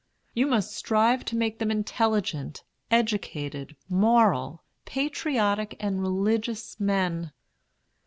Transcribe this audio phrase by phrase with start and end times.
[0.33, 7.31] You must strive to make them intelligent, educated, moral, patriotic, and religious men.